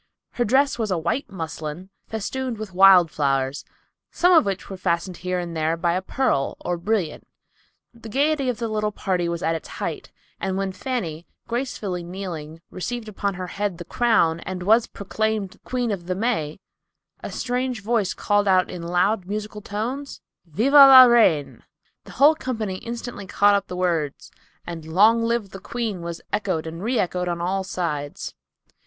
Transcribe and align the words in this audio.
Her 0.31 0.45
dress 0.45 0.79
was 0.79 0.89
a 0.89 0.97
white 0.97 1.29
muslin, 1.29 1.91
festooned 2.07 2.57
with 2.57 2.73
wild 2.73 3.11
flowers, 3.11 3.63
some 4.09 4.33
of 4.33 4.45
which 4.47 4.67
were 4.67 4.75
fastened 4.75 5.17
here 5.17 5.37
and 5.37 5.55
there 5.55 5.77
by 5.77 5.93
a 5.93 6.01
pearl 6.01 6.57
or 6.61 6.75
brilliant. 6.75 7.27
The 7.93 8.09
gayety 8.09 8.49
of 8.49 8.57
the 8.57 8.67
little 8.67 8.91
party 8.91 9.29
was 9.29 9.43
at 9.43 9.53
its 9.53 9.67
height, 9.67 10.11
and 10.39 10.57
when 10.57 10.71
Fanny, 10.71 11.27
gracefully 11.47 12.01
kneeling, 12.01 12.61
received 12.71 13.07
upon 13.07 13.35
her 13.35 13.45
head 13.45 13.77
the 13.77 13.85
crown, 13.85 14.39
and 14.39 14.63
was 14.63 14.87
proclaimed 14.87 15.59
"Queen 15.63 15.91
of 15.91 16.07
the 16.07 16.15
May," 16.15 16.59
a 17.21 17.31
strange 17.31 17.83
voice 17.83 18.15
called 18.15 18.47
out 18.47 18.71
in 18.71 18.81
loud, 18.81 19.27
musical 19.27 19.61
tones, 19.61 20.19
"Viva 20.47 20.77
la 20.77 21.03
Reine." 21.03 21.61
The 22.05 22.13
whole 22.13 22.33
company 22.33 22.77
instantly 22.79 23.27
caught 23.27 23.53
up 23.53 23.67
the 23.67 23.77
words, 23.77 24.31
and 24.65 24.83
"Long 24.83 25.21
live 25.21 25.51
the 25.51 25.59
Queen" 25.59 26.01
was 26.01 26.21
echoed 26.33 26.65
and 26.65 26.81
re 26.81 26.97
echoed 26.97 27.27
on 27.27 27.39
all 27.39 27.63
sides. 27.63 28.33